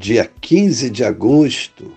[0.00, 1.94] dia 15 de agosto,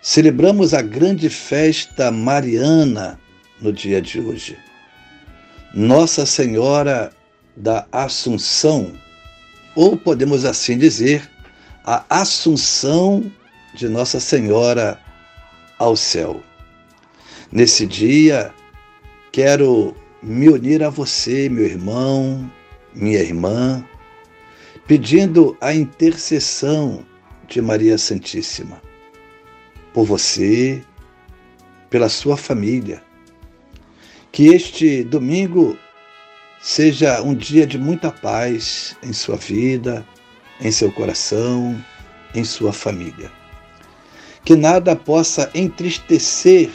[0.00, 3.20] celebramos a grande festa mariana
[3.60, 4.56] no dia de hoje.
[5.74, 7.12] Nossa Senhora
[7.54, 8.94] da Assunção,
[9.76, 11.30] ou podemos assim dizer,
[11.84, 13.30] a Assunção
[13.74, 14.98] de Nossa Senhora
[15.78, 16.42] ao céu.
[17.52, 18.54] Nesse dia,
[19.30, 22.50] quero me unir a você, meu irmão,
[22.94, 23.84] minha irmã,
[24.86, 27.04] pedindo a intercessão
[27.48, 28.80] de Maria Santíssima
[29.92, 30.82] por você,
[31.88, 33.02] pela sua família.
[34.32, 35.78] Que este domingo
[36.60, 40.04] seja um dia de muita paz em sua vida,
[40.60, 41.82] em seu coração,
[42.34, 43.30] em sua família.
[44.44, 46.70] Que nada possa entristecer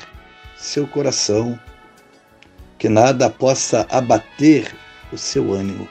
[0.57, 1.59] seu coração,
[2.77, 4.73] que nada possa abater
[5.11, 5.87] o seu ânimo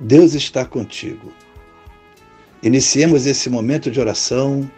[0.00, 1.32] Deus está contigo.
[2.62, 4.68] Iniciemos esse momento de oração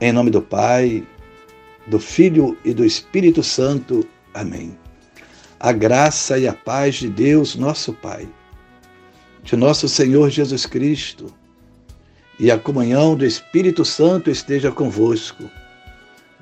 [0.00, 1.06] em nome do Pai,
[1.86, 4.06] do Filho e do Espírito Santo.
[4.34, 4.76] Amém.
[5.58, 8.28] A graça e a paz de Deus, nosso Pai,
[9.42, 11.32] de nosso Senhor Jesus Cristo
[12.38, 15.44] e a comunhão do Espírito Santo esteja convosco.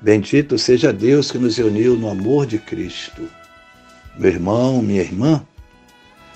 [0.01, 3.29] Bendito seja Deus que nos uniu no amor de Cristo.
[4.17, 5.45] Meu irmão, minha irmã,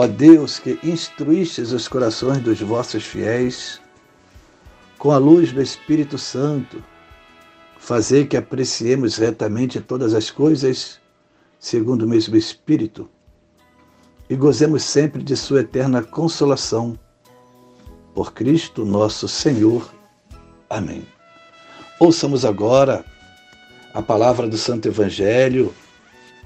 [0.00, 3.78] Ó Deus que instruístes os corações dos vossos fiéis
[4.96, 6.82] com a luz do Espírito Santo,
[7.78, 10.98] fazer que apreciemos retamente todas as coisas
[11.58, 13.10] segundo o mesmo Espírito
[14.30, 16.98] e gozemos sempre de Sua eterna consolação.
[18.14, 19.92] Por Cristo nosso Senhor.
[20.70, 21.06] Amém.
[21.98, 23.04] Ouçamos agora
[23.92, 25.74] a palavra do Santo Evangelho,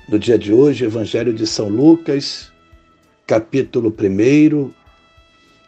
[0.08, 2.52] no dia de hoje, Evangelho de São Lucas
[3.26, 4.70] capítulo 1,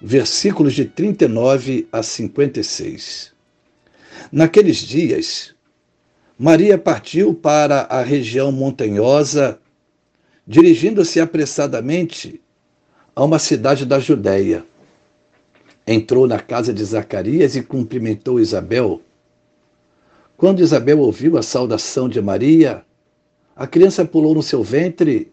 [0.00, 3.32] versículos de 39 a 56.
[4.30, 5.54] Naqueles dias,
[6.38, 9.58] Maria partiu para a região montanhosa,
[10.46, 12.42] dirigindo-se apressadamente
[13.14, 14.62] a uma cidade da Judéia.
[15.86, 19.00] Entrou na casa de Zacarias e cumprimentou Isabel.
[20.36, 22.84] Quando Isabel ouviu a saudação de Maria,
[23.54, 25.32] a criança pulou no seu ventre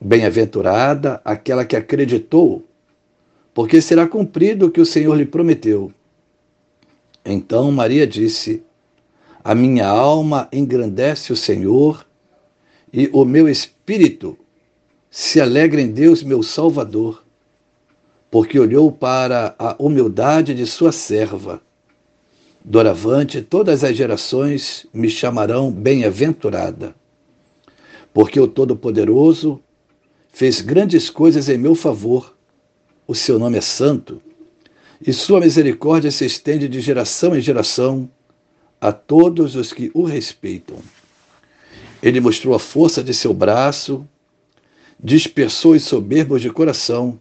[0.00, 2.64] Bem-aventurada aquela que acreditou,
[3.52, 5.92] porque será cumprido o que o Senhor lhe prometeu.
[7.22, 8.62] Então Maria disse:
[9.44, 12.06] A minha alma engrandece o Senhor,
[12.90, 14.38] e o meu espírito
[15.10, 17.22] se alegra em Deus, meu Salvador,
[18.30, 21.60] porque olhou para a humildade de sua serva.
[22.64, 26.94] Doravante, todas as gerações me chamarão bem-aventurada,
[28.14, 29.60] porque o Todo-Poderoso
[30.32, 32.36] fez grandes coisas em meu favor.
[33.06, 34.22] O seu nome é santo,
[35.04, 38.10] e sua misericórdia se estende de geração em geração
[38.80, 40.78] a todos os que o respeitam.
[42.02, 44.06] Ele mostrou a força de seu braço,
[45.02, 47.20] dispersou os soberbos de coração,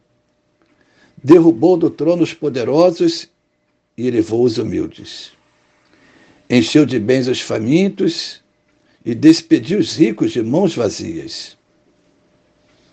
[1.22, 3.28] derrubou do trono os poderosos
[3.98, 5.32] e elevou os humildes.
[6.50, 8.42] Encheu de bens os famintos
[9.04, 11.59] e despediu os ricos de mãos vazias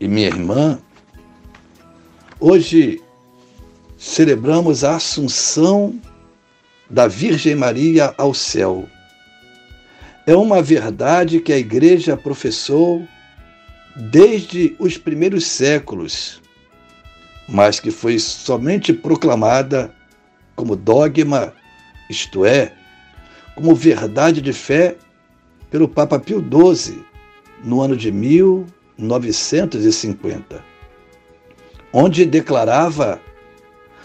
[0.00, 0.80] e minha irmã,
[2.40, 3.02] hoje
[3.98, 6.00] celebramos a Assunção
[6.88, 8.88] da Virgem Maria ao céu.
[10.26, 13.06] É uma verdade que a Igreja professou
[13.94, 16.40] desde os primeiros séculos,
[17.46, 19.94] mas que foi somente proclamada
[20.56, 21.52] como dogma,
[22.08, 22.72] isto é,
[23.54, 24.96] como verdade de fé,
[25.70, 27.04] pelo Papa Pio XII,
[27.62, 28.10] no ano de
[29.00, 30.64] 1950,
[31.92, 33.20] onde declarava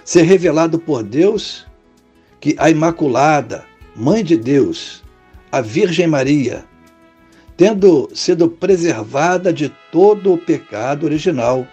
[0.03, 1.65] ser revelado por Deus
[2.39, 3.65] que a Imaculada,
[3.95, 5.03] Mãe de Deus,
[5.51, 6.65] a Virgem Maria,
[7.57, 11.65] tendo sido preservada de todo o pecado original,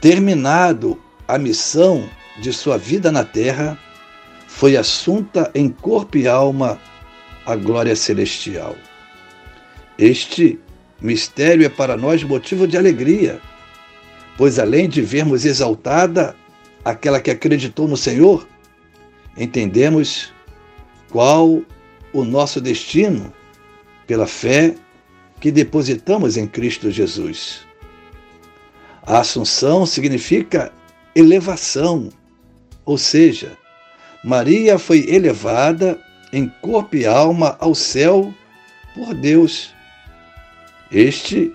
[0.00, 2.08] terminado a missão
[2.40, 3.78] de sua vida na terra,
[4.46, 6.78] foi assunta em corpo e alma
[7.46, 8.76] à glória celestial.
[9.98, 10.58] Este
[11.00, 13.40] mistério é para nós motivo de alegria,
[14.36, 16.34] pois além de vermos exaltada
[16.84, 18.46] aquela que acreditou no Senhor,
[19.36, 20.32] entendemos
[21.10, 21.62] qual
[22.12, 23.32] o nosso destino
[24.06, 24.74] pela fé
[25.40, 27.66] que depositamos em Cristo Jesus.
[29.02, 30.72] A Assunção significa
[31.14, 32.08] elevação,
[32.84, 33.58] ou seja,
[34.24, 36.00] Maria foi elevada
[36.32, 38.32] em corpo e alma ao céu
[38.94, 39.73] por Deus.
[40.94, 41.52] Este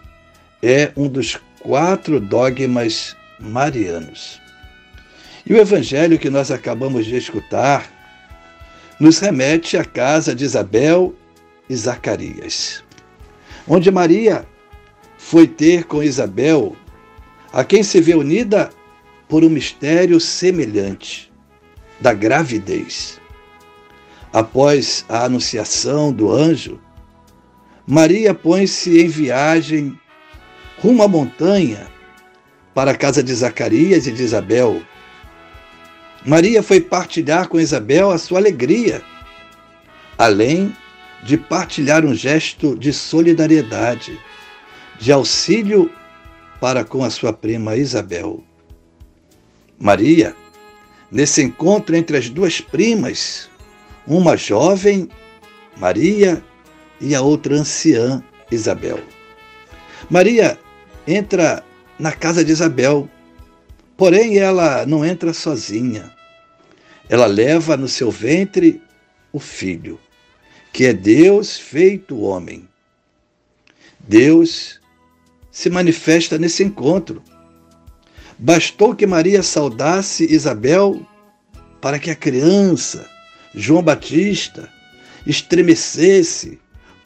[0.61, 4.37] é um dos quatro dogmas marianos.
[5.45, 7.89] E o evangelho que nós acabamos de escutar
[8.99, 11.15] nos remete à casa de Isabel
[11.69, 12.83] e Zacarias,
[13.65, 14.45] onde Maria
[15.17, 16.75] foi ter com Isabel,
[17.53, 18.69] a quem se vê unida
[19.29, 21.31] por um mistério semelhante
[22.01, 23.21] da gravidez.
[24.33, 26.77] Após a anunciação do anjo,
[27.91, 29.99] Maria põe-se em viagem
[30.77, 31.87] rumo à montanha
[32.71, 34.79] para a casa de Zacarias e de Isabel,
[36.23, 39.01] Maria foi partilhar com Isabel a sua alegria,
[40.19, 40.71] além
[41.23, 44.19] de partilhar um gesto de solidariedade,
[44.99, 45.91] de auxílio
[46.61, 48.43] para com a sua prima Isabel.
[49.79, 50.35] Maria,
[51.11, 53.49] nesse encontro entre as duas primas,
[54.05, 55.09] uma jovem,
[55.75, 56.43] Maria,
[56.99, 58.99] e a outra anciã, Isabel.
[60.09, 60.57] Maria
[61.07, 61.63] entra
[61.97, 63.09] na casa de Isabel
[63.99, 66.09] Porém, ela não entra sozinha.
[67.09, 68.81] Ela leva no seu ventre
[69.33, 69.99] o filho,
[70.71, 72.65] que é Deus feito homem.
[73.99, 74.79] Deus
[75.51, 77.21] se manifesta nesse encontro.
[78.37, 81.05] Bastou que Maria saudasse Isabel
[81.81, 83.05] para que a criança,
[83.53, 84.71] João Batista,
[85.27, 86.57] estremecesse,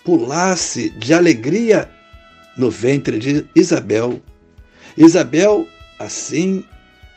[0.04, 1.90] pulasse de alegria
[2.58, 4.22] no ventre de Isabel.
[4.98, 5.68] Isabel,
[5.98, 6.64] assim,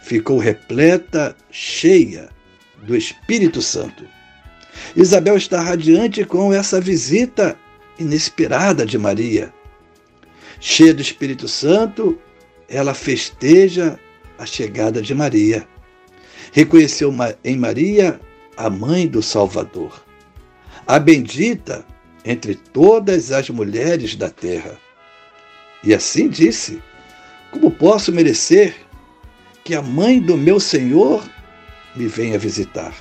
[0.03, 2.29] ficou repleta, cheia
[2.83, 4.05] do Espírito Santo.
[4.95, 7.57] Isabel está radiante com essa visita
[7.99, 9.53] inesperada de Maria.
[10.61, 12.19] Cheia do Espírito Santo,
[12.69, 13.99] ela festeja
[14.39, 15.67] a chegada de Maria.
[16.53, 17.13] Reconheceu
[17.45, 18.21] em Maria
[18.57, 20.03] a mãe do Salvador,
[20.87, 21.85] a bendita
[22.27, 24.77] entre todas as mulheres da terra.
[25.85, 26.83] E assim disse:
[27.53, 28.75] Como posso merecer
[29.63, 31.25] que a mãe do meu Senhor
[31.95, 32.93] me venha visitar.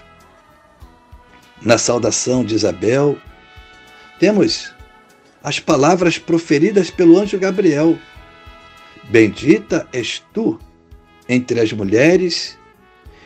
[1.62, 3.18] Na saudação de Isabel,
[4.20, 4.72] temos
[5.44, 7.98] as palavras proferidas pelo anjo Gabriel:
[9.06, 10.60] Bendita és tu
[11.28, 12.58] entre as mulheres,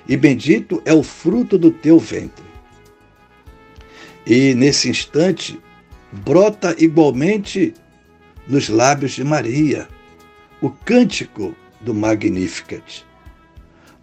[0.07, 2.45] e bendito é o fruto do teu ventre.
[4.25, 5.59] E nesse instante,
[6.11, 7.73] brota igualmente
[8.47, 9.87] nos lábios de Maria
[10.61, 13.05] o cântico do Magnificat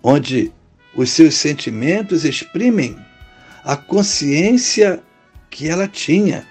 [0.09, 0.53] onde
[0.95, 2.97] os seus sentimentos exprimem
[3.65, 5.03] a consciência
[5.51, 6.47] que ela tinha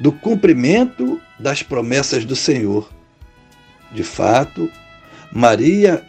[0.00, 2.90] do cumprimento das promessas do Senhor.
[3.92, 4.70] De fato,
[5.30, 6.02] Maria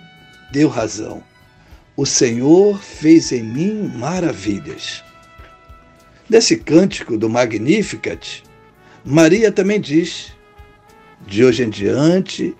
[0.53, 1.21] deu razão.
[1.97, 5.03] O Senhor fez em mim maravilhas.
[6.29, 8.41] Nesse cântico do Magnificat,
[9.05, 10.33] Maria também diz:
[11.25, 12.55] De hoje em diante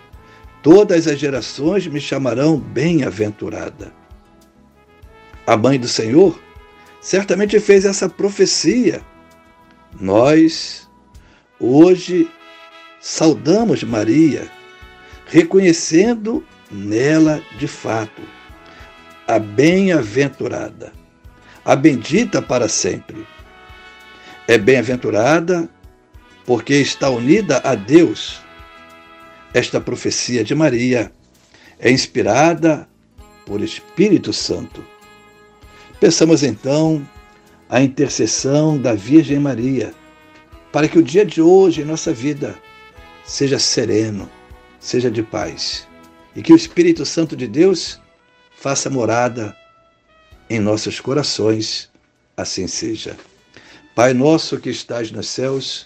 [0.63, 3.91] Todas as gerações me chamarão bem-aventurada.
[5.45, 6.41] A mãe do Senhor
[7.01, 9.01] certamente fez essa profecia.
[9.99, 10.83] Nós
[11.59, 12.29] Hoje
[12.99, 14.49] saudamos Maria,
[15.27, 18.21] reconhecendo nela de fato
[19.25, 20.91] a bem-aventurada,
[21.63, 23.25] a bendita para sempre.
[24.45, 25.69] É bem-aventurada
[26.45, 28.41] porque está unida a Deus.
[29.53, 31.11] Esta profecia de Maria
[31.79, 32.87] é inspirada
[33.45, 34.83] por Espírito Santo.
[35.99, 37.07] Peçamos então
[37.69, 39.93] a intercessão da Virgem Maria
[40.71, 42.55] para que o dia de hoje em nossa vida
[43.23, 44.29] seja sereno,
[44.79, 45.87] seja de paz
[46.35, 48.01] e que o Espírito Santo de Deus
[48.55, 49.55] faça morada
[50.49, 51.89] em nossos corações,
[52.35, 53.15] assim seja.
[53.95, 55.85] Pai nosso que estás nos céus,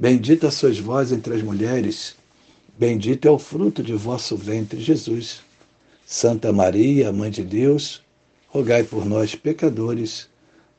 [0.00, 2.16] Bendita sois vós entre as mulheres,
[2.78, 5.42] bendito é o fruto de vosso ventre, Jesus.
[6.06, 8.00] Santa Maria, Mãe de Deus,
[8.48, 10.26] rogai por nós, pecadores,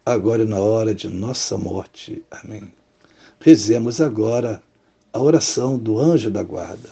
[0.03, 2.23] agora e na hora de nossa morte.
[2.31, 2.63] Amém.
[3.39, 4.59] Rezemos agora
[5.13, 6.89] a oração do anjo da guarda.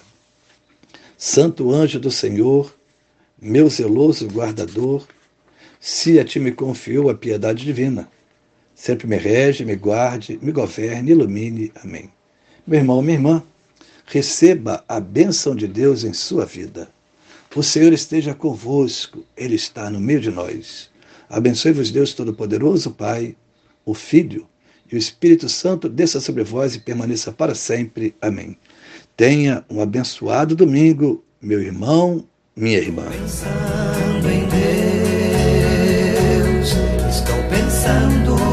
[1.18, 2.72] Santo anjo do Senhor,
[3.42, 5.04] meu zeloso guardador,
[5.80, 8.08] se a ti me confiou a piedade divina,
[8.76, 11.72] sempre me rege, me guarde, me governe, ilumine.
[11.84, 12.12] Amém.
[12.70, 13.44] Meu irmão, minha irmã,
[14.06, 16.88] receba a bênção de Deus em sua vida.
[17.56, 20.88] O Senhor esteja convosco, Ele está no meio de nós.
[21.28, 23.36] Abençoe-vos, Deus Todo-Poderoso, Pai,
[23.84, 24.48] o Filho
[24.92, 28.14] e o Espírito Santo, desça sobre vós e permaneça para sempre.
[28.22, 28.56] Amém.
[29.18, 32.24] Tenha um abençoado domingo, meu irmão,
[32.56, 33.06] minha irmã.
[33.10, 34.48] Pensando em
[36.46, 36.76] Deus,
[37.10, 38.49] estou pensando